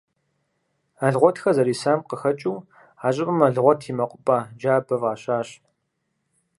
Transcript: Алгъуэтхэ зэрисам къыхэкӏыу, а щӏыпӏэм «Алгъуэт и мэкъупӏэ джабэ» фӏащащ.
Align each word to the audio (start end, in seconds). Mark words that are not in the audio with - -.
Алгъуэтхэ 1.05 1.51
зэрисам 1.55 1.99
къыхэкӏыу, 2.07 2.57
а 3.05 3.09
щӏыпӏэм 3.13 3.39
«Алгъуэт 3.47 3.81
и 3.89 3.93
мэкъупӏэ 3.97 4.37
джабэ» 4.57 4.95
фӏащащ. 5.01 5.49